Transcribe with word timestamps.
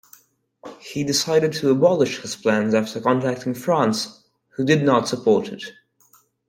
He 0.79 1.03
decided 1.03 1.51
to 1.53 1.69
abolish 1.69 2.21
his 2.23 2.35
plans 2.35 2.73
after 2.73 2.99
contacting 2.99 3.53
France, 3.53 4.23
who 4.55 4.65
did 4.65 4.81
not 4.83 5.07
support 5.07 5.49
it. 5.49 5.73